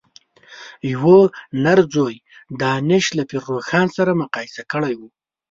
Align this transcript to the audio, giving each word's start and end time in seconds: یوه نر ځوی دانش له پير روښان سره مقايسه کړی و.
یوه 0.93 1.19
نر 1.63 1.79
ځوی 1.93 2.15
دانش 2.61 3.05
له 3.17 3.23
پير 3.29 3.41
روښان 3.51 3.87
سره 3.97 4.19
مقايسه 4.21 4.61
کړی 4.71 4.93
و. 4.99 5.01